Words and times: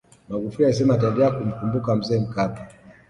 magufuli 0.29 0.65
alisema 0.65 0.93
ataendelea 0.93 1.31
kumkumbuka 1.31 1.95
mzee 1.95 2.19
mkapa 2.19 2.67